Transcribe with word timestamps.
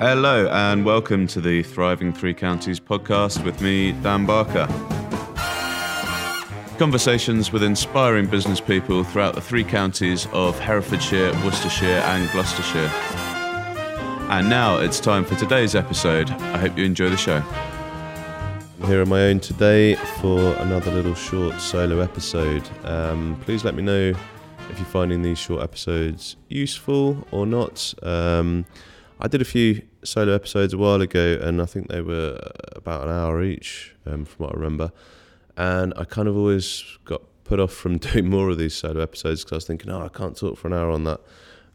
Hello, 0.00 0.48
and 0.48 0.86
welcome 0.86 1.26
to 1.26 1.42
the 1.42 1.62
Thriving 1.62 2.10
Three 2.10 2.32
Counties 2.32 2.80
podcast 2.80 3.44
with 3.44 3.60
me, 3.60 3.92
Dan 3.92 4.24
Barker. 4.24 4.66
Conversations 6.78 7.52
with 7.52 7.62
inspiring 7.62 8.24
business 8.24 8.62
people 8.62 9.04
throughout 9.04 9.34
the 9.34 9.42
three 9.42 9.62
counties 9.62 10.26
of 10.32 10.58
Herefordshire, 10.58 11.34
Worcestershire, 11.44 11.98
and 12.06 12.30
Gloucestershire. 12.30 12.90
And 14.30 14.48
now 14.48 14.78
it's 14.78 15.00
time 15.00 15.22
for 15.22 15.34
today's 15.34 15.74
episode. 15.74 16.30
I 16.30 16.56
hope 16.56 16.78
you 16.78 16.84
enjoy 16.86 17.10
the 17.10 17.18
show. 17.18 17.44
I'm 18.80 18.86
here 18.86 19.02
on 19.02 19.10
my 19.10 19.24
own 19.24 19.38
today 19.38 19.96
for 20.22 20.54
another 20.54 20.92
little 20.92 21.14
short 21.14 21.60
solo 21.60 22.00
episode. 22.00 22.66
Um, 22.86 23.38
please 23.44 23.66
let 23.66 23.74
me 23.74 23.82
know 23.82 24.14
if 24.70 24.78
you're 24.78 24.86
finding 24.86 25.20
these 25.20 25.36
short 25.36 25.62
episodes 25.62 26.36
useful 26.48 27.28
or 27.32 27.44
not. 27.44 27.92
Um, 28.02 28.64
I 29.22 29.28
did 29.28 29.42
a 29.42 29.44
few 29.44 29.82
solo 30.02 30.34
episodes 30.34 30.72
a 30.72 30.78
while 30.78 31.02
ago, 31.02 31.38
and 31.42 31.60
I 31.60 31.66
think 31.66 31.88
they 31.88 32.00
were 32.00 32.40
about 32.74 33.02
an 33.06 33.10
hour 33.10 33.42
each, 33.42 33.94
um, 34.06 34.24
from 34.24 34.46
what 34.46 34.54
I 34.54 34.58
remember. 34.58 34.92
And 35.58 35.92
I 35.96 36.04
kind 36.04 36.26
of 36.26 36.36
always 36.36 36.84
got 37.04 37.20
put 37.44 37.60
off 37.60 37.72
from 37.72 37.98
doing 37.98 38.30
more 38.30 38.48
of 38.48 38.56
these 38.56 38.74
solo 38.74 39.02
episodes 39.02 39.44
because 39.44 39.52
I 39.52 39.56
was 39.56 39.66
thinking, 39.66 39.90
oh, 39.90 40.02
I 40.02 40.08
can't 40.08 40.36
talk 40.36 40.56
for 40.56 40.68
an 40.68 40.74
hour 40.74 40.90
on 40.90 41.04
that. 41.04 41.20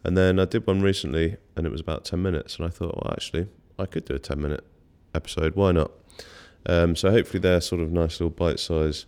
And 0.03 0.17
then 0.17 0.39
I 0.39 0.45
did 0.45 0.65
one 0.65 0.81
recently, 0.81 1.37
and 1.55 1.67
it 1.67 1.71
was 1.71 1.81
about 1.81 2.03
10 2.03 2.21
minutes, 2.21 2.57
and 2.57 2.65
I 2.65 2.69
thought, 2.69 2.95
well, 2.95 3.13
actually, 3.13 3.47
I 3.77 3.85
could 3.85 4.05
do 4.05 4.15
a 4.15 4.19
10 4.19 4.41
minute 4.41 4.65
episode. 5.13 5.55
Why 5.55 5.71
not? 5.71 5.91
Um, 6.65 6.95
so 6.95 7.11
hopefully 7.11 7.39
they're 7.39 7.61
sort 7.61 7.81
of 7.81 7.91
nice 7.91 8.19
little 8.19 8.31
bite 8.31 8.59
size 8.59 9.05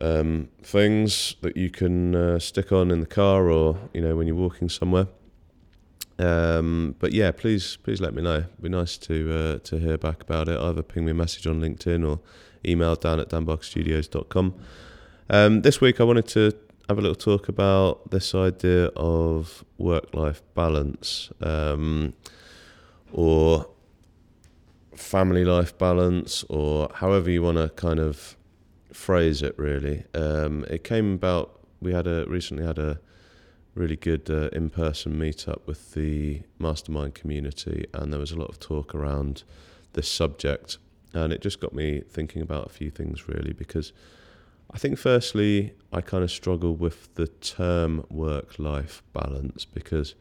um, 0.00 0.48
things 0.62 1.36
that 1.40 1.56
you 1.56 1.70
can 1.70 2.14
uh, 2.14 2.38
stick 2.38 2.72
on 2.72 2.90
in 2.90 3.00
the 3.00 3.06
car 3.06 3.50
or 3.50 3.78
you 3.94 4.00
know 4.00 4.16
when 4.16 4.26
you're 4.26 4.36
walking 4.36 4.68
somewhere. 4.68 5.06
Um, 6.18 6.94
but 6.98 7.12
yeah, 7.12 7.30
please 7.30 7.76
please 7.82 8.00
let 8.00 8.14
me 8.14 8.22
know. 8.22 8.38
It'd 8.38 8.62
be 8.62 8.68
nice 8.68 8.96
to 8.98 9.34
uh, 9.34 9.58
to 9.64 9.78
hear 9.78 9.98
back 9.98 10.22
about 10.22 10.48
it. 10.48 10.58
Either 10.58 10.82
ping 10.82 11.04
me 11.04 11.10
a 11.10 11.14
message 11.14 11.46
on 11.46 11.60
LinkedIn 11.60 12.08
or 12.08 12.20
email 12.66 12.96
dan 12.96 13.20
at 13.20 13.28
danbarkerstudios.com. 13.28 14.54
Um, 15.28 15.62
this 15.62 15.80
week 15.80 16.00
I 16.00 16.04
wanted 16.04 16.28
to 16.28 16.52
have 16.88 16.98
a 16.98 17.00
little 17.00 17.16
talk 17.16 17.48
about 17.48 18.10
this 18.10 18.34
idea 18.34 18.86
of 18.96 19.64
work 19.76 20.14
life 20.14 20.42
balance 20.54 21.30
um, 21.40 22.14
or 23.12 23.68
family 24.94 25.44
life 25.44 25.76
balance 25.78 26.44
or 26.48 26.88
however 26.94 27.30
you 27.30 27.42
want 27.42 27.58
to 27.58 27.68
kind 27.70 27.98
of 27.98 28.36
phrase 28.92 29.42
it 29.42 29.58
really 29.58 30.04
um, 30.14 30.64
it 30.70 30.84
came 30.84 31.14
about 31.14 31.60
we 31.80 31.92
had 31.92 32.06
a 32.06 32.24
recently 32.26 32.64
had 32.64 32.78
a 32.78 32.98
really 33.76 33.96
good 33.96 34.30
uh, 34.30 34.48
in-person 34.52 35.14
meetup 35.14 35.60
with 35.66 35.92
the 35.92 36.42
mastermind 36.58 37.14
community 37.14 37.86
and 37.92 38.12
there 38.12 38.18
was 38.18 38.32
a 38.32 38.36
lot 38.36 38.48
of 38.48 38.58
talk 38.58 38.94
around 38.94 39.44
this 39.92 40.10
subject 40.10 40.78
and 41.12 41.32
it 41.32 41.42
just 41.42 41.60
got 41.60 41.74
me 41.74 42.02
thinking 42.08 42.40
about 42.40 42.66
a 42.66 42.70
few 42.70 42.90
things 42.90 43.28
really 43.28 43.52
because 43.52 43.92
I 44.72 44.78
think 44.78 44.98
firstly 44.98 45.74
I 45.92 46.00
kind 46.00 46.24
of 46.24 46.30
struggle 46.30 46.74
with 46.74 47.14
the 47.14 47.28
term 47.28 48.04
work-life 48.10 49.02
balance 49.12 49.64
because 49.64 50.14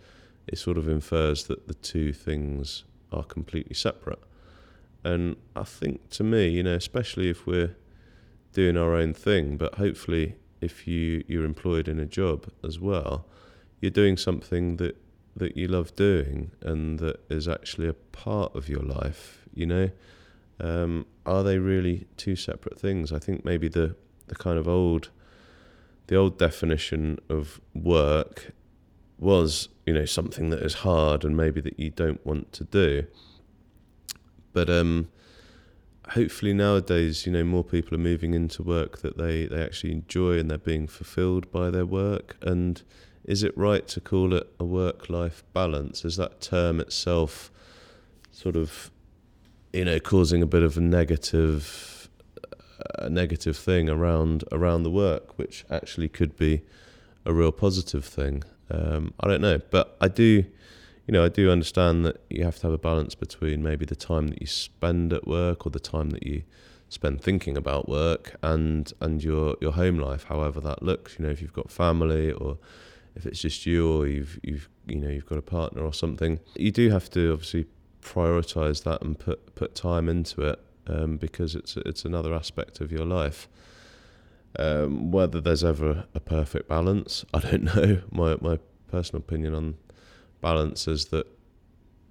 it 0.48 0.58
sort 0.58 0.78
of 0.78 0.88
infers 0.88 1.46
that 1.46 1.68
the 1.68 1.74
two 1.74 2.14
things 2.14 2.84
are 3.12 3.24
completely 3.24 3.74
separate. 3.74 4.20
And 5.04 5.38
I 5.56 5.64
think 5.64 6.10
to 6.12 6.24
me, 6.24 6.50
you 6.50 6.64
know, 6.64 6.76
especially 6.76 7.30
if 7.30 7.48
we're 7.48 7.76
doing 8.54 8.78
our 8.78 8.96
own 8.96 9.14
thing, 9.14 9.58
but 9.58 9.76
hopefully 9.76 10.36
if 10.66 10.88
you, 10.88 11.24
you're 11.28 11.46
employed 11.46 11.88
in 11.88 12.00
a 12.00 12.06
job 12.06 12.52
as 12.64 12.80
well, 12.80 13.26
you're 13.80 13.92
doing 13.92 14.18
something 14.18 14.78
that, 14.78 14.98
that 15.36 15.56
you 15.56 15.68
love 15.68 15.96
doing 15.96 16.52
and 16.62 17.00
that 17.00 17.20
is 17.30 17.48
actually 17.48 17.88
a 17.88 17.94
part 17.94 18.54
of 18.56 18.68
your 18.68 18.82
life, 18.82 19.46
you 19.54 19.66
know. 19.66 19.90
Um, 20.60 21.06
are 21.26 21.44
they 21.44 21.60
really 21.60 22.08
two 22.18 22.36
separate 22.36 22.80
things? 22.80 23.12
I 23.12 23.20
think 23.20 23.46
maybe 23.46 23.68
the, 23.68 23.96
the 24.28 24.36
kind 24.36 24.58
of 24.58 24.68
old 24.68 25.10
the 26.08 26.16
old 26.16 26.38
definition 26.38 27.18
of 27.30 27.60
work 27.74 28.52
was, 29.18 29.70
you 29.86 29.94
know, 29.94 30.06
something 30.06 30.50
that 30.50 30.62
is 30.62 30.76
hard 30.76 31.24
and 31.24 31.36
maybe 31.36 31.62
that 31.62 31.80
you 31.80 31.90
don't 31.90 32.24
want 32.26 32.52
to 32.54 32.64
do. 32.64 33.06
But 34.54 34.70
um, 34.70 35.10
hopefully 36.10 36.54
nowadays, 36.54 37.26
you 37.26 37.32
know, 37.32 37.44
more 37.44 37.64
people 37.64 37.96
are 37.96 38.02
moving 38.02 38.34
into 38.34 38.64
work 38.64 39.00
that 39.00 39.18
they, 39.18 39.46
they 39.46 39.64
actually 39.64 39.92
enjoy 39.92 40.38
and 40.40 40.50
they're 40.50 40.58
being 40.58 40.88
fulfilled 40.88 41.52
by 41.52 41.70
their 41.70 41.86
work. 41.86 42.38
And 42.42 42.82
is 43.24 43.44
it 43.44 43.58
right 43.58 43.88
to 43.90 44.00
call 44.00 44.34
it 44.34 44.48
a 44.60 44.66
work 44.66 45.10
life 45.10 45.44
balance? 45.54 46.06
Is 46.06 46.18
that 46.18 46.42
term 46.42 46.80
itself 46.80 47.52
sort 48.32 48.56
of, 48.56 48.92
you 49.74 49.86
know, 49.86 50.00
causing 50.00 50.42
a 50.42 50.46
bit 50.46 50.64
of 50.64 50.78
a 50.78 50.82
negative, 50.82 52.10
a 53.00 53.10
negative 53.10 53.58
thing 53.58 53.90
around 53.90 54.44
around 54.52 54.84
the 54.84 54.92
work, 54.92 55.38
which 55.38 55.66
actually 55.70 56.10
could 56.10 56.36
be 56.38 56.62
a 57.26 57.34
real 57.34 57.52
positive 57.52 58.06
thing? 58.06 58.44
Um, 58.70 59.14
I 59.20 59.28
don't 59.28 59.42
know, 59.42 59.60
but 59.72 59.96
I 60.00 60.08
do 60.08 60.46
you 61.08 61.12
know, 61.12 61.24
I 61.24 61.30
do 61.30 61.52
understand 61.52 62.06
that 62.06 62.22
you 62.30 62.44
have 62.44 62.56
to 62.58 62.64
have 62.64 62.74
a 62.74 62.78
balance 62.78 63.14
between 63.16 63.62
maybe 63.62 63.86
the 63.86 63.96
time 63.96 64.28
that 64.30 64.42
you 64.42 64.48
spend 64.48 65.14
at 65.14 65.28
work 65.28 65.66
or 65.66 65.70
the 65.70 65.80
time 65.80 66.10
that 66.12 66.26
you 66.26 66.44
spend 66.90 67.22
thinking 67.22 67.58
about 67.58 67.90
work 67.90 68.36
and 68.42 68.92
and 69.00 69.24
your 69.24 69.56
your 69.62 69.74
home 69.74 70.00
life, 70.00 70.26
however 70.26 70.60
that 70.62 70.82
looks. 70.82 71.18
You 71.18 71.26
know, 71.26 71.32
if 71.32 71.42
you've 71.42 71.54
got 71.54 71.72
family 71.72 72.32
or 72.32 72.58
if 73.16 73.26
it's 73.26 73.40
just 73.40 73.66
you 73.66 73.92
or 73.92 74.08
you've 74.08 74.40
you've 74.44 74.70
you 74.88 74.96
know 74.96 75.10
you've 75.10 75.26
got 75.26 75.38
a 75.38 75.44
partner 75.44 75.84
or 75.84 75.94
something, 75.94 76.40
you 76.56 76.72
do 76.72 76.90
have 76.90 77.10
to 77.12 77.34
obviously 77.34 77.66
prioritize 78.02 78.84
that 78.84 79.02
and 79.02 79.18
put 79.18 79.56
put 79.56 79.76
time 79.76 80.10
into 80.10 80.42
it 80.42 80.60
um, 80.88 81.18
because 81.18 81.56
it's 81.56 81.78
it's 81.78 82.06
another 82.06 82.34
aspect 82.34 82.82
of 82.82 82.92
your 82.92 83.06
life. 83.06 83.48
Um, 84.58 85.12
whether 85.12 85.42
there's 85.42 85.66
ever 85.66 86.06
a 86.14 86.20
perfect 86.20 86.70
balance, 86.70 87.26
I 87.34 87.40
don't 87.40 87.64
know. 87.64 88.02
My 88.12 88.38
my 88.42 88.60
personal 88.90 89.20
opinion 89.20 89.54
on 89.54 89.76
balance 90.42 90.88
is 90.88 91.06
that 91.06 91.28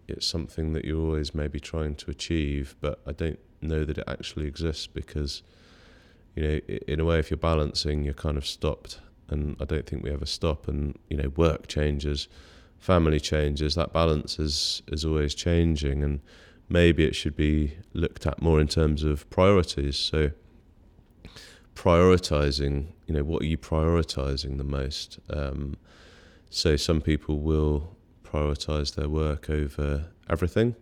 it's 0.08 0.26
something 0.26 0.72
that 0.72 0.84
you're 0.84 1.00
always 1.00 1.34
maybe 1.34 1.60
trying 1.60 1.94
to 1.96 2.10
achieve, 2.10 2.76
but 2.80 3.00
I 3.06 3.12
don't 3.12 3.38
know 3.60 3.84
that 3.84 3.98
it 3.98 4.04
actually 4.06 4.46
exists 4.46 4.86
because, 4.86 5.42
you 6.34 6.42
know, 6.42 6.60
in 6.88 7.00
a 7.00 7.04
way, 7.04 7.18
if 7.18 7.30
you're 7.30 7.38
balancing, 7.38 8.04
you're 8.04 8.14
kind 8.14 8.36
of 8.36 8.46
stopped. 8.46 9.00
And 9.28 9.56
I 9.60 9.64
don't 9.64 9.86
think 9.86 10.02
we 10.02 10.10
ever 10.10 10.26
stop. 10.26 10.68
And, 10.68 10.98
you 11.08 11.16
know, 11.16 11.30
work 11.30 11.66
changes, 11.66 12.28
family 12.78 13.20
changes, 13.20 13.74
that 13.74 13.92
balance 13.92 14.38
is, 14.38 14.82
is 14.88 15.04
always 15.04 15.34
changing. 15.34 16.02
And 16.02 16.20
maybe 16.68 17.04
it 17.04 17.14
should 17.14 17.36
be 17.36 17.78
looked 17.94 18.26
at 18.26 18.42
more 18.42 18.60
in 18.60 18.68
terms 18.68 19.02
of 19.02 19.28
priorities. 19.30 19.96
So, 19.96 20.30
prioritizing, 21.74 22.88
you 23.06 23.14
know, 23.14 23.24
what 23.24 23.42
are 23.42 23.46
you 23.46 23.58
prioritizing 23.58 24.58
the 24.58 24.64
most? 24.64 25.18
Um, 25.30 25.76
so, 26.50 26.76
some 26.76 27.00
people 27.00 27.40
will 27.40 27.96
prioritize 28.34 28.94
their 28.94 29.08
work 29.08 29.48
over 29.48 30.06
everything. 30.28 30.74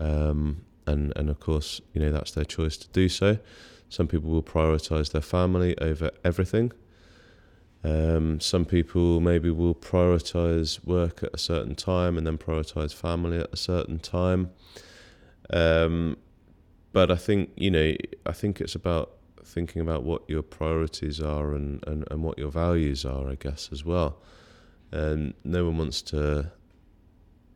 Um, 0.00 0.64
and, 0.86 1.12
and 1.16 1.30
of 1.30 1.40
course, 1.40 1.80
you 1.92 2.00
know, 2.00 2.12
that's 2.12 2.32
their 2.32 2.44
choice 2.44 2.76
to 2.78 2.88
do 2.88 3.08
so. 3.08 3.38
Some 3.88 4.08
people 4.08 4.30
will 4.30 4.42
prioritize 4.42 5.12
their 5.12 5.22
family 5.22 5.78
over 5.78 6.10
everything. 6.24 6.72
Um, 7.84 8.40
some 8.40 8.64
people 8.64 9.20
maybe 9.20 9.50
will 9.50 9.74
prioritize 9.74 10.84
work 10.84 11.22
at 11.22 11.30
a 11.34 11.38
certain 11.38 11.74
time 11.74 12.16
and 12.16 12.26
then 12.26 12.38
prioritize 12.38 12.94
family 12.94 13.38
at 13.38 13.52
a 13.52 13.56
certain 13.56 13.98
time. 13.98 14.50
Um, 15.50 16.16
but 16.92 17.10
I 17.10 17.16
think, 17.16 17.50
you 17.56 17.70
know, 17.70 17.94
I 18.24 18.32
think 18.32 18.60
it's 18.60 18.74
about 18.74 19.12
thinking 19.44 19.82
about 19.82 20.02
what 20.02 20.22
your 20.28 20.42
priorities 20.42 21.20
are 21.20 21.52
and, 21.52 21.84
and, 21.86 22.04
and 22.10 22.22
what 22.22 22.38
your 22.38 22.50
values 22.50 23.04
are, 23.04 23.28
I 23.30 23.34
guess, 23.34 23.68
as 23.70 23.84
well. 23.84 24.16
And 24.90 25.34
no 25.44 25.66
one 25.66 25.76
wants 25.76 26.00
to 26.02 26.52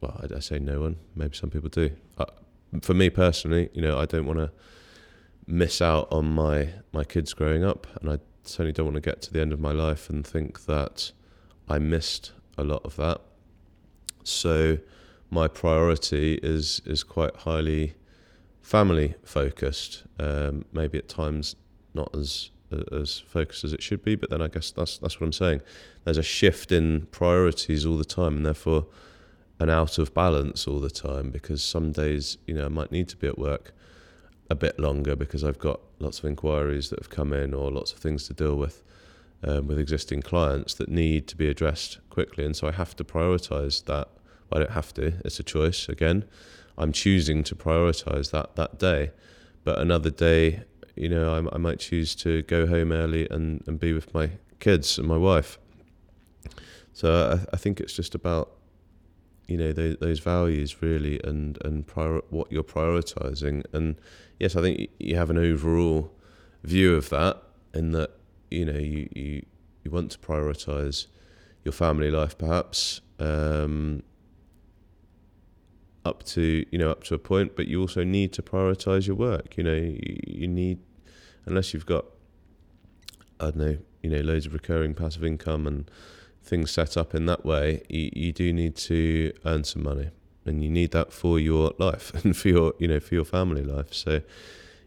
well, 0.01 0.21
I, 0.23 0.37
I 0.37 0.39
say 0.41 0.59
no 0.59 0.81
one. 0.81 0.97
Maybe 1.15 1.37
some 1.37 1.51
people 1.51 1.69
do. 1.69 1.91
For 2.83 2.95
me 2.95 3.11
personally, 3.11 3.71
you 3.73 3.81
know, 3.81 3.99
I 3.99 4.05
don't 4.05 4.27
want 4.27 4.39
to 4.39 4.51
miss 5.47 5.81
out 5.81 6.07
on 6.13 6.27
my 6.27 6.69
my 6.93 7.05
kids 7.05 7.33
growing 7.33 7.65
up, 7.65 7.87
and 8.01 8.11
I 8.11 8.19
certainly 8.45 8.73
don't 8.73 8.87
want 8.87 8.97
to 8.97 9.01
get 9.01 9.23
to 9.23 9.33
the 9.33 9.41
end 9.41 9.53
of 9.53 9.61
my 9.61 9.73
life 9.73 10.11
and 10.11 10.27
think 10.27 10.67
that 10.67 11.13
I 11.69 11.79
missed 11.79 12.33
a 12.57 12.65
lot 12.65 12.85
of 12.85 12.97
that. 12.97 13.21
So 14.25 14.79
my 15.31 15.49
priority 15.49 16.35
is 16.43 16.83
is 16.85 17.03
quite 17.03 17.35
highly 17.37 17.95
family 18.63 19.15
focused. 19.25 20.05
Um, 20.19 20.65
maybe 20.73 20.99
at 20.99 21.09
times 21.09 21.57
not 21.95 22.15
as 22.15 22.51
as 22.93 23.19
focused 23.19 23.65
as 23.65 23.73
it 23.73 23.83
should 23.83 24.05
be, 24.05 24.15
but 24.15 24.29
then 24.29 24.43
I 24.43 24.49
guess 24.49 24.71
that's 24.71 24.99
that's 24.99 25.21
what 25.21 25.27
I'm 25.27 25.33
saying. 25.33 25.63
There's 26.05 26.19
a 26.19 26.23
shift 26.23 26.73
in 26.73 27.07
priorities 27.11 27.87
all 27.87 27.97
the 27.97 28.05
time, 28.05 28.37
and 28.37 28.47
therefore 28.47 28.87
and 29.61 29.71
out 29.71 29.99
of 29.99 30.15
balance 30.15 30.67
all 30.67 30.81
the 30.81 30.91
time 30.91 31.31
because 31.31 31.63
some 31.63 31.93
days, 31.93 32.39
you 32.47 32.55
know, 32.55 32.67
I 32.67 32.69
might 32.69 32.93
need 32.93 33.09
to 33.09 33.17
be 33.17 33.27
at 33.27 33.39
work 33.39 33.73
a 34.51 34.55
bit 34.55 34.79
longer 34.79 35.17
because 35.17 35.45
I've 35.45 35.59
got 35.59 35.81
lots 35.99 36.21
of 36.21 36.25
inquiries 36.25 36.91
that 36.91 36.99
have 36.99 37.11
come 37.11 37.33
in 37.33 37.53
or 37.53 37.71
lots 37.71 37.93
of 37.93 37.99
things 37.99 38.27
to 38.29 38.35
deal 38.35 38.57
with 38.57 38.83
um, 39.43 39.69
with 39.69 39.79
existing 39.79 40.23
clients 40.23 40.75
that 40.75 40.89
need 40.89 41.29
to 41.29 41.37
be 41.37 41.49
addressed 41.49 41.99
quickly. 42.11 42.45
And 42.45 42.57
so 42.57 42.67
I 42.67 42.73
have 42.73 42.97
to 42.97 43.05
prioritize 43.05 43.85
that. 43.85 44.09
I 44.51 44.59
don't 44.59 44.71
have 44.71 44.95
to, 44.95 45.13
it's 45.25 45.39
a 45.39 45.43
choice 45.43 45.89
again. 45.89 46.25
I'm 46.77 46.91
choosing 46.91 47.45
to 47.45 47.55
prioritize 47.55 48.31
that 48.31 48.57
that 48.57 48.79
day. 48.79 49.13
But 49.65 49.79
another 49.79 50.11
day, 50.11 50.63
you 50.97 51.09
know, 51.09 51.35
I, 51.35 51.55
I 51.55 51.59
might 51.59 51.79
choose 51.79 52.15
to 52.17 52.43
go 52.43 52.67
home 52.67 52.93
early 52.93 53.29
and, 53.31 53.63
and 53.67 53.79
be 53.79 53.93
with 53.93 54.15
my 54.15 54.31
kids 54.59 54.99
and 54.99 55.07
my 55.07 55.17
wife. 55.17 55.59
So 56.93 57.39
I, 57.53 57.55
I 57.55 57.57
think 57.57 57.79
it's 57.81 57.93
just 57.93 58.15
about 58.15 58.58
you 59.49 59.57
know 59.57 59.73
those, 59.73 59.97
those 59.97 60.21
values 60.21 60.81
really 60.83 61.21
and 61.25 61.59
and 61.65 61.87
prior, 61.87 62.21
what 62.31 62.53
you're 62.53 62.63
prioritizing. 62.63 63.65
And 63.73 63.97
yes 64.39 64.55
i 64.55 64.61
think 64.61 64.89
you 64.99 65.17
have 65.17 65.31
an 65.31 65.39
overall 65.39 66.13
view 66.63 66.95
of 66.95 67.09
that 67.09 67.43
in 67.75 67.93
that 67.93 68.11
you 68.51 68.65
know 68.65 68.79
you 68.79 69.09
you, 69.15 69.45
you 69.85 69.91
want 69.91 70.11
to 70.13 70.19
prioritize 70.19 71.07
your 71.65 71.73
family 71.73 72.11
life 72.11 72.37
perhaps 72.39 73.01
um, 73.19 74.03
up 76.05 76.23
to 76.23 76.65
you 76.71 76.79
know 76.79 76.91
up 76.91 77.03
to 77.05 77.15
a 77.15 77.19
point 77.19 77.57
but 77.57 77.67
you 77.67 77.81
also 77.81 78.05
need 78.05 78.33
to 78.33 78.43
prioritize 78.43 79.07
your 79.07 79.17
work. 79.17 79.57
You 79.57 79.65
know 79.65 79.75
you, 79.75 80.19
you 80.27 80.49
need 80.49 80.79
unless 81.47 81.73
you've 81.73 81.87
got 81.87 82.05
i 83.41 83.45
don't 83.45 83.57
know 83.57 83.79
you 84.03 84.11
know 84.11 84.21
loads 84.21 84.47
of 84.47 84.53
recurring 84.53 84.95
passive 84.95 85.25
income 85.25 85.67
and 85.67 85.91
things 86.43 86.71
set 86.71 86.97
up 86.97 87.15
in 87.15 87.27
that 87.27 87.45
way, 87.45 87.83
you, 87.89 88.11
you 88.15 88.33
do 88.33 88.53
need 88.53 88.77
to 88.77 89.33
earn 89.45 89.65
some 89.65 89.83
money, 89.83 90.11
and 90.45 90.63
you 90.63 90.71
need 90.71 90.93
that 90.93 91.13
for 91.13 91.39
your 91.39 91.73
life 91.79 92.13
and 92.25 92.37
for 92.37 92.49
your 92.49 92.75
you 92.79 92.89
know 92.89 93.01
for 93.01 93.15
your 93.15 93.25
family 93.25 93.63
life. 93.63 93.93
So 93.93 94.23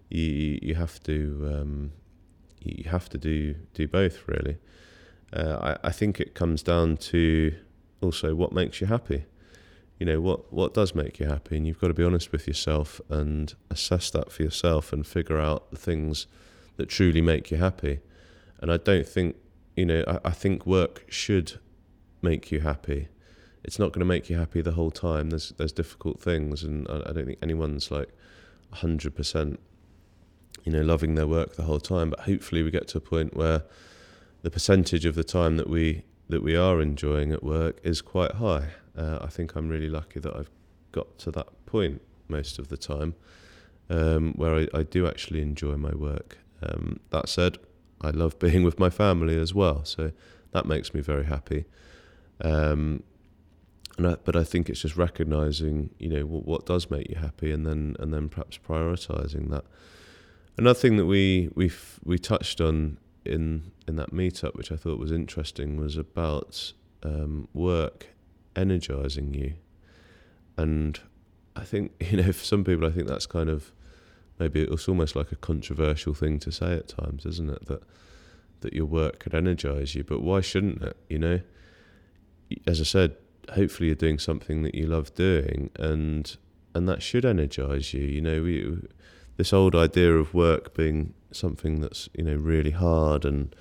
you 0.10 0.60
you 0.62 0.76
have 0.76 1.02
to 1.04 1.50
um, 1.54 1.92
you 2.60 2.90
have 2.90 3.10
to 3.10 3.18
do 3.18 3.56
do 3.74 3.88
both 3.88 4.28
really. 4.28 4.58
Uh, 5.34 5.76
I, 5.84 5.88
I 5.88 5.92
think 5.92 6.20
it 6.20 6.36
comes 6.36 6.62
down 6.62 6.98
to 6.98 7.56
also 8.02 8.36
what 8.36 8.52
makes 8.52 8.82
you 8.82 8.88
happy. 8.88 9.26
You 10.00 10.06
know 10.06 10.20
what 10.20 10.52
what 10.52 10.74
does 10.74 10.96
make 10.96 11.20
you 11.20 11.28
happy, 11.28 11.58
and 11.58 11.68
you've 11.68 11.80
got 11.80 11.88
to 11.88 11.94
be 11.94 12.04
honest 12.04 12.32
with 12.32 12.48
yourself 12.48 13.00
and 13.10 13.54
assess 13.70 14.10
that 14.12 14.32
for 14.32 14.44
yourself 14.44 14.92
and 14.92 15.06
figure 15.06 15.40
out 15.40 15.70
the 15.72 15.78
things 15.78 16.28
that 16.78 16.90
truly 16.90 17.22
make 17.22 17.52
you 17.52 17.58
happy. 17.58 18.00
And 18.60 18.72
I 18.72 18.78
don't 18.78 19.08
think 19.08 19.36
you 19.76 19.86
know, 19.86 20.04
I, 20.08 20.30
I 20.30 20.32
think 20.32 20.66
work 20.66 21.06
should 21.10 21.60
make 22.22 22.52
you 22.52 22.62
happy. 22.62 23.08
It's 23.64 23.78
not 23.78 23.92
going 23.92 24.00
to 24.00 24.06
make 24.06 24.30
you 24.30 24.38
happy 24.38 24.62
the 24.62 24.72
whole 24.72 24.92
time. 24.92 25.30
There's 25.30 25.54
there's 25.58 25.72
difficult 25.72 26.20
things, 26.20 26.64
and 26.64 26.88
I, 26.90 27.10
I 27.10 27.14
don't 27.14 27.26
think 27.26 27.40
anyone's 27.42 27.92
like 27.92 28.10
hundred 28.74 29.16
percent, 29.16 29.60
you 30.64 30.72
know, 30.72 30.82
loving 30.82 31.16
their 31.16 31.28
work 31.28 31.56
the 31.56 31.64
whole 31.64 31.80
time. 31.80 32.10
But 32.10 32.22
hopefully, 32.22 32.64
we 32.64 32.72
get 32.72 32.88
to 32.90 32.98
a 32.98 33.02
point 33.02 33.36
where 33.36 33.64
the 34.42 34.50
percentage 34.50 35.06
of 35.06 35.16
the 35.16 35.24
time 35.24 35.58
that 35.58 35.70
we 35.70 36.04
that 36.30 36.42
we 36.42 36.56
are 36.56 36.82
enjoying 36.82 37.32
at 37.32 37.44
work 37.44 37.80
is 37.84 38.02
quite 38.02 38.34
high. 38.34 38.70
Uh, 38.98 39.20
I 39.22 39.28
think 39.28 39.56
I'm 39.56 39.70
really 39.70 39.90
lucky 39.90 40.20
that 40.20 40.36
I've 40.36 40.50
got 40.92 41.18
to 41.20 41.32
that 41.32 41.66
point 41.66 42.02
most 42.28 42.58
of 42.58 42.70
the 42.70 42.78
time, 42.78 43.16
um, 43.90 44.34
where 44.34 44.56
I, 44.56 44.68
I 44.74 44.84
do 44.84 45.08
actually 45.08 45.42
enjoy 45.42 45.76
my 45.76 45.94
work. 45.94 46.38
Um, 46.64 47.00
that 47.10 47.28
said, 47.30 47.58
I 48.04 48.10
love 48.10 48.40
being 48.40 48.64
with 48.64 48.80
my 48.80 48.90
family 48.90 49.38
as 49.38 49.54
well. 49.54 49.86
So 49.86 50.12
that 50.52 50.66
makes 50.66 50.94
me 50.94 51.02
very 51.02 51.26
happy. 51.26 51.66
Um, 52.42 53.04
and 53.98 54.08
I, 54.08 54.16
but 54.24 54.36
I 54.36 54.44
think 54.44 54.70
it's 54.70 54.82
just 54.82 54.98
recognizing, 54.98 55.92
you 56.00 56.10
know, 56.10 56.26
what, 56.26 56.46
what, 56.46 56.66
does 56.66 56.90
make 56.90 57.10
you 57.10 57.18
happy, 57.18 57.52
and 57.52 57.66
then 57.66 57.96
and 58.00 58.14
then 58.14 58.30
perhaps 58.30 58.58
prioritizing 58.58 59.50
that. 59.52 59.66
Another 60.58 60.80
thing 60.80 60.98
that 60.98 61.06
we 61.06 61.50
we 61.56 61.72
we 62.04 62.18
touched 62.18 62.62
on 62.62 62.98
in 63.26 63.72
in 63.88 63.98
that 63.98 64.12
meetup, 64.12 64.56
which 64.56 64.72
I 64.72 64.76
thought 64.76 64.98
was 64.98 65.12
interesting, 65.12 65.78
was 65.78 65.98
about 65.98 66.74
um, 67.04 67.48
work 67.54 68.08
energizing 68.56 69.34
you, 69.34 69.54
and 70.58 71.00
I 71.56 71.64
think 71.64 71.92
you 72.12 72.18
know 72.18 72.32
for 72.32 72.46
some 72.46 72.64
people, 72.64 72.88
I 72.88 72.92
think 72.92 73.08
that's 73.08 73.26
kind 73.26 73.50
of 73.50 73.72
maybe 74.42 74.64
it's 74.64 74.90
almost 74.90 75.16
like 75.16 75.32
a 75.32 75.36
controversial 75.36 76.16
thing 76.16 76.40
to 76.40 76.52
say 76.52 76.74
at 76.74 76.88
times, 76.88 77.28
isn't 77.28 77.52
it? 77.52 77.68
That 77.68 77.84
that 78.62 78.74
your 78.74 78.86
work 78.86 79.20
could 79.20 79.34
energize 79.34 79.96
you, 79.96 80.04
but 80.04 80.22
why 80.22 80.42
shouldn't 80.42 80.82
it? 80.82 80.98
You 81.10 81.20
know, 81.20 81.42
as 82.66 82.80
I 82.82 82.84
said, 82.84 83.16
hopefully 83.54 83.88
you're 83.88 83.96
doing 83.96 84.20
something 84.20 84.64
that 84.64 84.74
you 84.74 84.88
love 84.88 85.14
doing, 85.14 85.70
and 85.76 86.36
and 86.74 86.90
that 86.90 87.04
should 87.04 87.24
energize 87.24 87.94
you. 87.94 88.04
You 88.04 88.22
know, 88.22 88.42
we 88.42 88.80
this 89.38 89.54
old 89.54 89.76
idea 89.76 90.16
of 90.16 90.34
work 90.34 90.74
being 90.76 91.14
something 91.32 91.80
that's 91.82 92.10
you 92.18 92.24
know 92.24 92.36
really 92.36 92.72
hard 92.72 93.26
and 93.26 93.56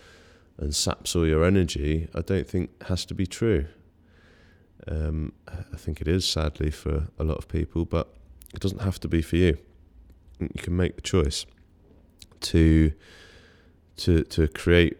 and 0.56 0.74
saps 0.74 1.14
all 1.14 1.26
your 1.26 1.44
energy, 1.44 2.08
I 2.14 2.20
don't 2.20 2.46
think 2.46 2.82
has 2.84 3.04
to 3.06 3.14
be 3.14 3.26
true. 3.26 3.66
Um, 4.88 5.34
I 5.48 5.76
think 5.76 6.00
it 6.00 6.08
is 6.08 6.26
sadly 6.26 6.70
for 6.70 7.08
a 7.18 7.24
lot 7.24 7.36
of 7.36 7.48
people, 7.48 7.84
but 7.84 8.14
it 8.54 8.60
doesn't 8.60 8.80
have 8.80 8.98
to 9.00 9.08
be 9.08 9.20
for 9.20 9.36
you 9.36 9.58
you 10.42 10.62
can 10.62 10.76
make 10.76 10.96
the 10.96 11.02
choice 11.02 11.46
to 12.40 12.92
to 13.96 14.24
to 14.24 14.48
create 14.48 14.96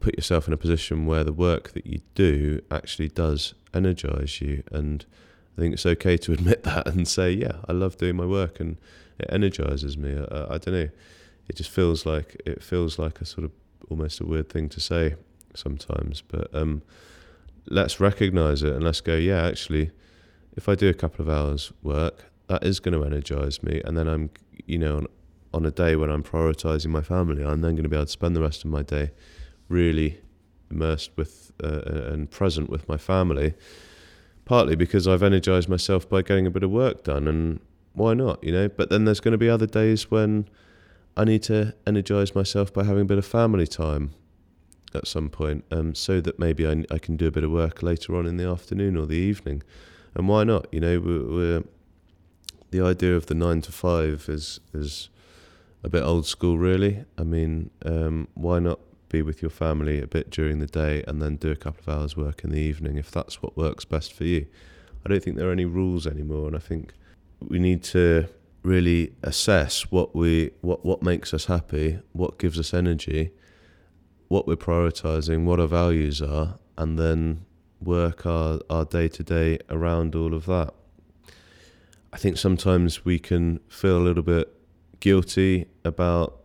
put 0.00 0.16
yourself 0.16 0.46
in 0.46 0.54
a 0.54 0.56
position 0.56 1.04
where 1.04 1.22
the 1.22 1.32
work 1.32 1.72
that 1.72 1.86
you 1.86 2.00
do 2.14 2.60
actually 2.70 3.08
does 3.08 3.54
energize 3.74 4.40
you. 4.40 4.62
And 4.72 5.04
I 5.56 5.60
think 5.60 5.74
it's 5.74 5.84
okay 5.84 6.16
to 6.16 6.32
admit 6.38 6.62
that 6.64 6.86
and 6.86 7.06
say 7.06 7.32
yeah 7.32 7.58
I 7.68 7.72
love 7.72 7.96
doing 7.96 8.16
my 8.16 8.26
work 8.26 8.60
and 8.60 8.76
it 9.18 9.28
energizes 9.30 9.96
me. 9.98 10.16
I, 10.18 10.54
I 10.54 10.58
don't 10.58 10.74
know. 10.74 10.88
It 11.48 11.56
just 11.56 11.70
feels 11.70 12.06
like 12.06 12.40
it 12.46 12.62
feels 12.62 12.98
like 12.98 13.20
a 13.20 13.24
sort 13.24 13.44
of 13.44 13.52
almost 13.90 14.20
a 14.20 14.26
weird 14.26 14.48
thing 14.48 14.68
to 14.68 14.80
say 14.80 15.16
sometimes 15.54 16.22
but 16.22 16.52
um, 16.54 16.80
let's 17.68 17.98
recognize 17.98 18.62
it 18.62 18.72
and 18.72 18.84
let's 18.84 19.00
go 19.00 19.16
yeah 19.16 19.42
actually 19.46 19.90
if 20.56 20.68
I 20.68 20.76
do 20.76 20.88
a 20.88 20.94
couple 20.94 21.22
of 21.22 21.28
hours 21.28 21.72
work 21.82 22.29
that 22.50 22.64
is 22.64 22.80
going 22.80 22.96
to 22.98 23.04
energize 23.04 23.62
me 23.62 23.80
and 23.84 23.96
then 23.96 24.08
I'm 24.08 24.30
you 24.66 24.78
know, 24.78 24.98
on, 24.98 25.06
on 25.52 25.66
a 25.66 25.70
day 25.70 25.96
when 25.96 26.10
I'm 26.10 26.22
prioritizing 26.22 26.88
my 26.88 27.02
family, 27.02 27.44
I'm 27.44 27.60
then 27.60 27.74
going 27.74 27.82
to 27.82 27.88
be 27.88 27.96
able 27.96 28.06
to 28.06 28.12
spend 28.12 28.36
the 28.36 28.40
rest 28.40 28.64
of 28.64 28.70
my 28.70 28.82
day 28.82 29.10
really 29.68 30.20
immersed 30.70 31.10
with 31.16 31.52
uh, 31.62 31.80
and 32.12 32.30
present 32.30 32.70
with 32.70 32.88
my 32.88 32.96
family. 32.96 33.54
Partly 34.44 34.76
because 34.76 35.06
I've 35.06 35.22
energized 35.22 35.68
myself 35.68 36.08
by 36.08 36.22
getting 36.22 36.46
a 36.46 36.50
bit 36.50 36.62
of 36.62 36.70
work 36.70 37.04
done, 37.04 37.28
and 37.28 37.60
why 37.92 38.14
not, 38.14 38.42
you 38.42 38.52
know? 38.52 38.68
But 38.68 38.90
then 38.90 39.04
there's 39.04 39.20
going 39.20 39.32
to 39.32 39.38
be 39.38 39.48
other 39.48 39.66
days 39.66 40.10
when 40.10 40.48
I 41.16 41.24
need 41.24 41.42
to 41.44 41.74
energize 41.86 42.34
myself 42.34 42.72
by 42.72 42.84
having 42.84 43.02
a 43.02 43.06
bit 43.06 43.18
of 43.18 43.26
family 43.26 43.66
time 43.66 44.12
at 44.94 45.06
some 45.06 45.28
point, 45.28 45.64
um, 45.70 45.94
so 45.94 46.20
that 46.20 46.38
maybe 46.38 46.66
I, 46.66 46.84
I 46.90 46.98
can 46.98 47.16
do 47.16 47.28
a 47.28 47.30
bit 47.30 47.44
of 47.44 47.50
work 47.52 47.82
later 47.82 48.16
on 48.16 48.26
in 48.26 48.36
the 48.38 48.48
afternoon 48.48 48.96
or 48.96 49.06
the 49.06 49.14
evening. 49.14 49.62
And 50.14 50.26
why 50.26 50.42
not? 50.42 50.66
You 50.72 50.80
know, 50.80 50.98
we're, 51.00 51.26
we're 51.26 51.62
the 52.70 52.80
idea 52.80 53.16
of 53.16 53.26
the 53.26 53.34
nine 53.34 53.60
to 53.62 53.72
five 53.72 54.26
is 54.28 54.60
is 54.72 55.08
a 55.82 55.88
bit 55.88 56.02
old 56.02 56.26
school, 56.26 56.58
really. 56.58 57.04
I 57.16 57.22
mean, 57.22 57.70
um, 57.84 58.28
why 58.34 58.58
not 58.58 58.80
be 59.08 59.22
with 59.22 59.42
your 59.42 59.50
family 59.50 60.00
a 60.00 60.06
bit 60.06 60.30
during 60.30 60.58
the 60.58 60.66
day 60.66 61.02
and 61.08 61.20
then 61.20 61.36
do 61.36 61.50
a 61.50 61.56
couple 61.56 61.80
of 61.80 61.88
hours 61.88 62.16
work 62.16 62.44
in 62.44 62.50
the 62.50 62.60
evening 62.60 62.96
if 62.96 63.10
that's 63.10 63.42
what 63.42 63.56
works 63.56 63.84
best 63.84 64.12
for 64.12 64.24
you? 64.24 64.46
I 65.04 65.08
don't 65.08 65.22
think 65.22 65.36
there 65.36 65.48
are 65.48 65.52
any 65.52 65.64
rules 65.64 66.06
anymore, 66.06 66.46
and 66.48 66.56
I 66.56 66.60
think 66.60 66.92
we 67.40 67.58
need 67.58 67.82
to 67.84 68.28
really 68.62 69.14
assess 69.22 69.90
what 69.90 70.14
we 70.14 70.50
what 70.60 70.84
what 70.84 71.02
makes 71.02 71.32
us 71.32 71.46
happy, 71.46 71.98
what 72.12 72.38
gives 72.38 72.58
us 72.58 72.74
energy, 72.74 73.32
what 74.28 74.46
we're 74.46 74.56
prioritizing, 74.56 75.44
what 75.44 75.58
our 75.58 75.66
values 75.66 76.20
are, 76.20 76.58
and 76.76 76.98
then 76.98 77.46
work 77.80 78.26
our 78.26 78.60
our 78.68 78.84
day 78.84 79.08
to 79.08 79.22
day 79.22 79.58
around 79.70 80.14
all 80.14 80.34
of 80.34 80.46
that. 80.46 80.74
I 82.12 82.16
think 82.16 82.36
sometimes 82.36 83.04
we 83.04 83.18
can 83.18 83.60
feel 83.68 83.96
a 83.96 84.02
little 84.02 84.22
bit 84.22 84.52
guilty 84.98 85.66
about 85.84 86.40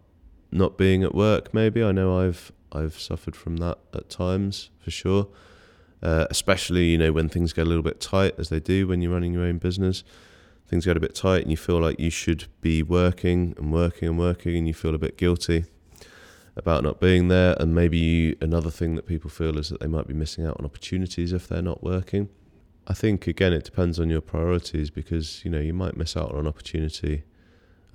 not 0.51 0.77
being 0.77 1.03
at 1.03 1.13
work. 1.13 1.53
Maybe 1.53 1.83
I 1.83 1.91
know 1.91 2.19
I've 2.19 2.51
I've 2.71 2.99
suffered 2.99 3.35
from 3.35 3.57
that 3.57 3.77
at 3.93 4.09
times 4.09 4.69
for 4.79 4.91
sure. 4.91 5.27
Uh, 6.03 6.27
especially 6.29 6.89
you 6.89 6.97
know 6.97 7.11
when 7.11 7.29
things 7.29 7.53
get 7.53 7.63
a 7.63 7.69
little 7.69 7.83
bit 7.83 7.99
tight, 7.99 8.35
as 8.37 8.49
they 8.49 8.59
do 8.59 8.87
when 8.87 9.01
you're 9.01 9.11
running 9.11 9.33
your 9.33 9.43
own 9.43 9.57
business. 9.57 10.03
Things 10.67 10.85
get 10.85 10.97
a 10.97 10.99
bit 10.99 11.13
tight, 11.13 11.43
and 11.43 11.51
you 11.51 11.57
feel 11.57 11.79
like 11.79 11.99
you 11.99 12.09
should 12.09 12.45
be 12.61 12.81
working 12.81 13.53
and 13.57 13.71
working 13.71 14.09
and 14.09 14.19
working, 14.19 14.55
and 14.55 14.67
you 14.67 14.73
feel 14.73 14.95
a 14.95 14.99
bit 14.99 15.17
guilty 15.17 15.65
about 16.55 16.83
not 16.83 16.99
being 16.99 17.27
there. 17.27 17.55
And 17.59 17.75
maybe 17.75 17.97
you, 17.97 18.35
another 18.41 18.71
thing 18.71 18.95
that 18.95 19.05
people 19.05 19.29
feel 19.29 19.59
is 19.59 19.69
that 19.69 19.79
they 19.79 19.87
might 19.87 20.07
be 20.07 20.13
missing 20.13 20.45
out 20.45 20.57
on 20.59 20.65
opportunities 20.65 21.33
if 21.33 21.47
they're 21.47 21.61
not 21.61 21.83
working. 21.83 22.29
I 22.87 22.93
think 22.93 23.27
again 23.27 23.53
it 23.53 23.63
depends 23.63 23.99
on 23.99 24.09
your 24.09 24.21
priorities 24.21 24.89
because 24.91 25.43
you 25.43 25.51
know 25.51 25.59
you 25.59 25.73
might 25.73 25.97
miss 25.97 26.15
out 26.15 26.31
on 26.31 26.41
an 26.41 26.47
opportunity 26.47 27.23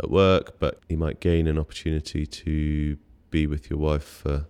at 0.02 0.10
work, 0.10 0.58
but 0.58 0.80
you 0.88 0.96
might 0.96 1.20
gain 1.20 1.46
an 1.46 1.58
opportunity 1.58 2.26
to 2.26 2.96
be 3.30 3.46
with 3.46 3.70
your 3.70 3.78
wife 3.78 4.02
for 4.02 4.46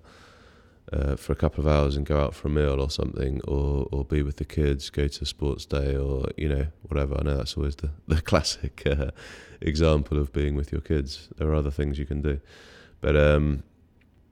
uh, 0.93 1.15
for 1.15 1.33
a 1.33 1.37
couple 1.37 1.65
of 1.65 1.73
hours 1.73 1.97
and 1.97 2.05
go 2.05 2.19
out 2.19 2.35
for 2.35 2.49
a 2.49 2.51
meal 2.51 2.81
or 2.81 2.91
something, 2.91 3.41
or 3.47 3.87
or 3.93 4.05
be 4.05 4.23
with 4.23 4.37
the 4.37 4.45
kids, 4.45 4.91
go 4.91 5.07
to 5.07 5.23
a 5.23 5.27
sports 5.27 5.67
day, 5.67 5.97
or 5.97 6.27
you 6.37 6.49
know 6.49 6.67
whatever. 6.83 7.17
I 7.19 7.23
know 7.23 7.37
that's 7.37 7.57
always 7.57 7.77
the 7.77 7.91
the 8.09 8.21
classic 8.21 8.83
uh, 8.87 9.11
example 9.61 10.19
of 10.19 10.33
being 10.33 10.55
with 10.57 10.73
your 10.73 10.81
kids. 10.81 11.29
There 11.37 11.49
are 11.49 11.55
other 11.55 11.71
things 11.71 11.99
you 11.99 12.07
can 12.07 12.23
do, 12.23 12.41
but 13.01 13.17
um, 13.17 13.63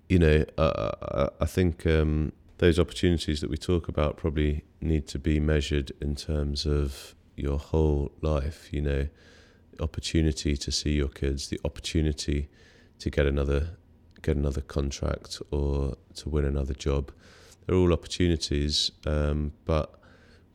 you 0.09 0.19
know 0.19 0.45
I, 0.57 1.29
I 1.41 1.47
think 1.47 1.87
um, 1.87 2.33
those 2.59 2.79
opportunities 2.79 3.41
that 3.41 3.50
we 3.50 3.57
talk 3.57 3.88
about 3.88 4.17
probably 4.17 4.65
need 4.81 5.07
to 5.09 5.19
be 5.19 5.41
measured 5.41 5.93
in 6.00 6.15
terms 6.15 6.67
of 6.67 7.15
your 7.37 7.59
whole 7.59 8.12
life. 8.21 8.73
You 8.73 8.83
know, 8.83 9.09
opportunity 9.81 10.57
to 10.57 10.73
see 10.73 10.91
your 10.91 11.09
kids, 11.09 11.49
the 11.49 11.61
opportunity 11.65 12.49
to 12.99 13.11
get 13.11 13.27
another 13.27 13.77
get 14.21 14.37
another 14.37 14.61
contract 14.61 15.41
or 15.53 15.97
to 16.17 16.29
win 16.29 16.45
another 16.45 16.75
job. 16.75 17.12
They're 17.65 17.77
all 17.77 17.93
opportunities, 17.93 18.91
um, 19.07 19.53
but 19.65 19.95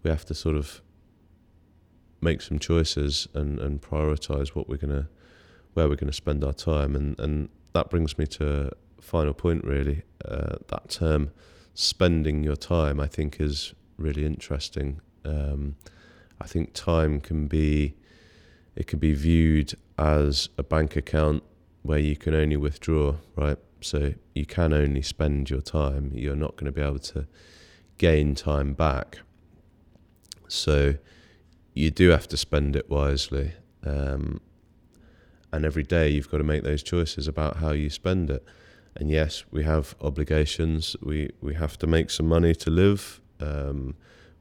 we 0.03 0.09
have 0.09 0.25
to 0.25 0.33
sort 0.33 0.57
of 0.57 0.81
make 2.19 2.41
some 2.41 2.59
choices 2.59 3.27
and, 3.33 3.59
and 3.59 3.81
prioritize 3.81 4.49
what 4.49 4.67
we're 4.67 4.77
gonna 4.77 5.07
where 5.73 5.87
we're 5.87 5.95
gonna 5.95 6.11
spend 6.11 6.43
our 6.43 6.53
time 6.53 6.95
and, 6.95 7.17
and 7.19 7.49
that 7.73 7.89
brings 7.89 8.17
me 8.17 8.27
to 8.27 8.71
a 8.99 9.01
final 9.01 9.33
point 9.33 9.63
really. 9.63 10.03
Uh, 10.25 10.57
that 10.67 10.89
term 10.89 11.31
spending 11.73 12.43
your 12.43 12.55
time 12.55 12.99
I 12.99 13.07
think 13.07 13.39
is 13.39 13.73
really 13.97 14.25
interesting. 14.25 15.01
Um, 15.25 15.75
I 16.39 16.45
think 16.45 16.73
time 16.73 17.19
can 17.21 17.47
be 17.47 17.95
it 18.75 18.87
can 18.87 18.99
be 18.99 19.13
viewed 19.13 19.73
as 19.97 20.49
a 20.57 20.63
bank 20.63 20.95
account 20.95 21.43
where 21.83 21.99
you 21.99 22.15
can 22.15 22.33
only 22.33 22.57
withdraw, 22.57 23.15
right? 23.35 23.57
So 23.81 24.13
you 24.33 24.45
can 24.45 24.73
only 24.73 25.01
spend 25.01 25.49
your 25.49 25.61
time. 25.61 26.11
You're 26.13 26.35
not 26.35 26.55
going 26.55 26.65
to 26.65 26.71
be 26.71 26.81
able 26.81 26.99
to 26.99 27.27
gain 27.97 28.33
time 28.35 28.73
back. 28.73 29.19
So 30.47 30.95
you 31.73 31.91
do 31.91 32.09
have 32.09 32.27
to 32.29 32.37
spend 32.37 32.75
it 32.75 32.89
wisely. 32.89 33.53
Um, 33.85 34.41
and 35.51 35.65
every 35.65 35.83
day 35.83 36.09
you've 36.09 36.31
got 36.31 36.37
to 36.37 36.43
make 36.43 36.63
those 36.63 36.81
choices 36.81 37.27
about 37.27 37.57
how 37.57 37.71
you 37.71 37.89
spend 37.89 38.29
it. 38.29 38.43
And 38.95 39.09
yes, 39.09 39.43
we 39.51 39.63
have 39.63 39.95
obligations. 40.01 40.95
We 41.01 41.31
we 41.41 41.55
have 41.55 41.77
to 41.79 41.87
make 41.87 42.09
some 42.09 42.27
money 42.27 42.53
to 42.55 42.69
live. 42.69 43.21
Um, 43.39 43.95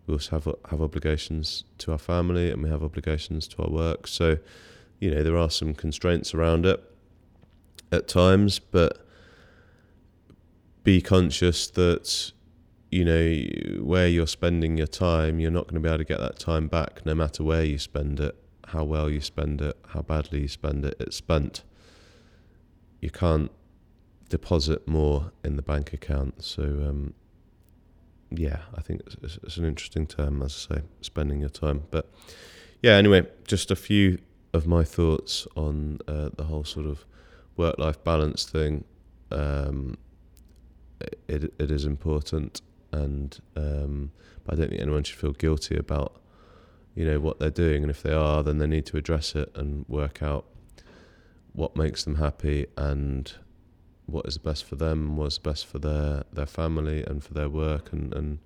we 0.06 0.14
also 0.14 0.36
have 0.36 0.54
have 0.70 0.82
obligations 0.82 1.64
to 1.78 1.92
our 1.92 1.98
family, 1.98 2.50
and 2.50 2.62
we 2.62 2.68
have 2.68 2.82
obligations 2.82 3.48
to 3.48 3.62
our 3.62 3.70
work. 3.70 4.06
So, 4.06 4.38
you 5.00 5.10
know, 5.10 5.22
there 5.22 5.36
are 5.36 5.50
some 5.50 5.74
constraints 5.74 6.34
around 6.34 6.66
it 6.66 6.82
at 7.90 8.08
times, 8.08 8.58
but 8.58 9.06
be 10.84 11.00
conscious 11.00 11.68
that 11.70 12.32
you 12.90 13.04
know 13.04 13.82
where 13.82 14.06
you're 14.06 14.26
spending 14.26 14.76
your 14.76 14.86
time, 14.86 15.40
you're 15.40 15.50
not 15.50 15.64
going 15.64 15.74
to 15.74 15.80
be 15.80 15.88
able 15.88 15.98
to 15.98 16.04
get 16.04 16.20
that 16.20 16.38
time 16.38 16.68
back, 16.68 17.06
no 17.06 17.14
matter 17.14 17.42
where 17.42 17.64
you 17.64 17.78
spend 17.78 18.20
it, 18.20 18.36
how 18.68 18.84
well 18.84 19.08
you 19.08 19.20
spend 19.20 19.62
it, 19.62 19.78
how 19.88 20.02
badly 20.02 20.40
you 20.42 20.48
spend 20.48 20.84
it. 20.84 20.94
It's 21.00 21.16
spent. 21.16 21.62
You 23.00 23.10
can't 23.10 23.50
deposit 24.32 24.88
more 24.88 25.30
in 25.44 25.56
the 25.56 25.62
bank 25.62 25.92
account. 25.92 26.42
So, 26.42 26.62
um, 26.62 27.12
yeah, 28.30 28.60
I 28.74 28.80
think 28.80 29.02
it's, 29.06 29.38
it's, 29.42 29.58
an 29.58 29.66
interesting 29.66 30.06
term, 30.06 30.40
as 30.40 30.66
I 30.70 30.76
say, 30.76 30.82
spending 31.02 31.40
your 31.40 31.50
time. 31.50 31.82
But 31.90 32.10
yeah, 32.80 32.92
anyway, 32.92 33.26
just 33.46 33.70
a 33.70 33.76
few 33.76 34.18
of 34.54 34.66
my 34.66 34.84
thoughts 34.84 35.46
on 35.54 35.98
uh, 36.08 36.30
the 36.34 36.44
whole 36.44 36.64
sort 36.64 36.86
of 36.86 37.04
work 37.58 37.78
life 37.78 38.02
balance 38.02 38.46
thing. 38.46 38.84
Um, 39.30 39.98
it 41.28 41.52
it 41.58 41.70
is 41.70 41.84
important, 41.84 42.62
and 42.90 43.38
um, 43.54 44.12
I 44.48 44.54
don't 44.54 44.70
think 44.70 44.80
anyone 44.80 45.02
should 45.02 45.18
feel 45.18 45.32
guilty 45.32 45.76
about 45.76 46.22
you 46.94 47.04
know 47.04 47.20
what 47.20 47.38
they're 47.38 47.50
doing, 47.50 47.82
and 47.82 47.90
if 47.90 48.02
they 48.02 48.14
are, 48.14 48.42
then 48.42 48.56
they 48.56 48.66
need 48.66 48.86
to 48.86 48.96
address 48.96 49.34
it 49.34 49.52
and 49.54 49.84
work 49.88 50.22
out 50.22 50.46
what 51.52 51.76
makes 51.76 52.04
them 52.04 52.14
happy 52.14 52.66
and 52.78 53.34
what 54.12 54.26
is 54.26 54.38
best 54.38 54.64
for 54.64 54.76
them, 54.76 55.16
what's 55.16 55.38
best 55.38 55.66
for 55.66 55.78
their 55.78 56.24
their 56.32 56.46
family 56.46 57.02
and 57.04 57.22
for 57.24 57.34
their 57.34 57.48
work, 57.48 57.92
and 57.92 58.14
and 58.14 58.38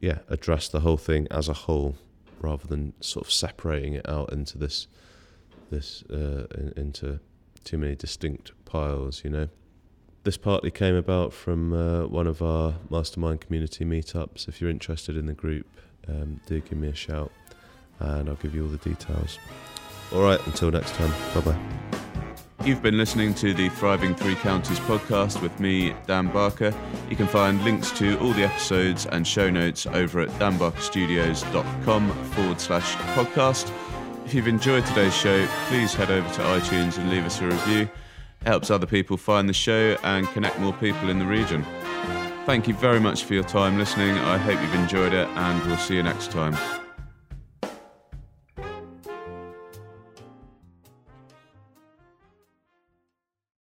yeah, 0.00 0.18
address 0.28 0.68
the 0.68 0.80
whole 0.80 0.96
thing 0.96 1.26
as 1.30 1.48
a 1.48 1.52
whole 1.52 1.96
rather 2.40 2.66
than 2.66 2.92
sort 3.00 3.26
of 3.26 3.32
separating 3.32 3.94
it 3.94 4.08
out 4.08 4.32
into 4.32 4.58
this 4.58 4.86
this 5.70 6.02
uh, 6.10 6.46
in, 6.56 6.72
into 6.76 7.20
too 7.64 7.78
many 7.78 7.94
distinct 7.94 8.52
piles, 8.64 9.22
you 9.24 9.30
know. 9.30 9.48
This 10.24 10.36
partly 10.36 10.70
came 10.70 10.94
about 10.94 11.32
from 11.32 11.72
uh, 11.72 12.06
one 12.06 12.26
of 12.26 12.42
our 12.42 12.74
mastermind 12.90 13.40
community 13.40 13.84
meetups. 13.84 14.48
If 14.48 14.60
you're 14.60 14.70
interested 14.70 15.16
in 15.16 15.26
the 15.26 15.32
group, 15.32 15.66
um, 16.06 16.40
do 16.46 16.60
give 16.60 16.78
me 16.78 16.88
a 16.88 16.94
shout 16.94 17.32
and 18.00 18.28
I'll 18.28 18.36
give 18.36 18.54
you 18.54 18.64
all 18.64 18.70
the 18.70 18.78
details. 18.78 19.38
All 20.12 20.22
right, 20.22 20.44
until 20.46 20.70
next 20.70 20.94
time, 20.94 21.12
bye 21.34 21.52
bye. 21.52 22.07
You've 22.64 22.82
been 22.82 22.98
listening 22.98 23.34
to 23.34 23.54
the 23.54 23.68
Thriving 23.70 24.14
Three 24.14 24.34
Counties 24.34 24.80
podcast 24.80 25.40
with 25.40 25.58
me, 25.60 25.94
Dan 26.06 26.26
Barker. 26.32 26.74
You 27.08 27.16
can 27.16 27.26
find 27.26 27.62
links 27.64 27.90
to 27.92 28.18
all 28.18 28.32
the 28.32 28.44
episodes 28.44 29.06
and 29.06 29.26
show 29.26 29.48
notes 29.48 29.86
over 29.86 30.20
at 30.20 30.28
danbarkerstudios.com 30.40 32.10
forward 32.32 32.60
slash 32.60 32.92
podcast. 33.14 33.72
If 34.26 34.34
you've 34.34 34.48
enjoyed 34.48 34.84
today's 34.84 35.16
show, 35.16 35.46
please 35.68 35.94
head 35.94 36.10
over 36.10 36.28
to 36.34 36.40
iTunes 36.42 36.98
and 36.98 37.08
leave 37.10 37.24
us 37.24 37.40
a 37.40 37.46
review 37.46 37.82
It 37.82 38.46
helps 38.46 38.70
other 38.70 38.86
people 38.86 39.16
find 39.16 39.48
the 39.48 39.54
show 39.54 39.96
and 40.02 40.26
connect 40.28 40.58
more 40.58 40.74
people 40.74 41.08
in 41.08 41.18
the 41.18 41.26
region. 41.26 41.64
Thank 42.44 42.66
you 42.68 42.74
very 42.74 43.00
much 43.00 43.24
for 43.24 43.34
your 43.34 43.44
time 43.44 43.78
listening. 43.78 44.18
I 44.18 44.36
hope 44.36 44.60
you've 44.60 44.74
enjoyed 44.74 45.12
it, 45.14 45.28
and 45.28 45.64
we'll 45.66 45.76
see 45.78 45.94
you 45.94 46.02
next 46.02 46.30
time. 46.30 46.56